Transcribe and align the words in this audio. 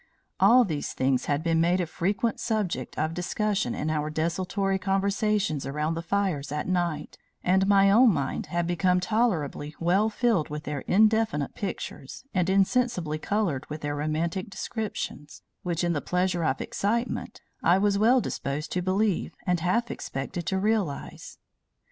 All 0.39 0.65
these 0.65 0.93
things 0.93 1.25
had 1.25 1.43
been 1.43 1.61
made 1.61 1.79
a 1.79 1.85
frequent 1.85 2.39
subject 2.39 2.97
of 2.97 3.13
discussion 3.13 3.75
in 3.75 3.91
our 3.91 4.09
desultory 4.09 4.79
conversations 4.79 5.63
around 5.63 5.93
the 5.93 6.01
fires 6.01 6.51
at 6.51 6.67
night; 6.67 7.19
and 7.43 7.67
my 7.67 7.91
own 7.91 8.11
mind 8.11 8.47
had 8.47 8.65
become 8.65 8.99
tolerably 8.99 9.75
well 9.79 10.09
filled 10.09 10.49
with 10.49 10.63
their 10.63 10.79
indefinite 10.87 11.53
pictures, 11.53 12.23
and 12.33 12.49
insensibly 12.49 13.19
colored 13.19 13.69
with 13.69 13.81
their 13.81 13.95
romantic 13.95 14.49
descriptions, 14.49 15.43
which, 15.61 15.83
in 15.83 15.93
the 15.93 16.01
pleasure 16.01 16.43
of 16.43 16.61
excitement, 16.61 17.39
I 17.61 17.77
was 17.77 17.99
well 17.99 18.21
disposed 18.21 18.71
to 18.71 18.81
believe, 18.81 19.35
and 19.45 19.59
half 19.59 19.91
expected 19.91 20.47
to 20.47 20.57
realize. 20.57 21.37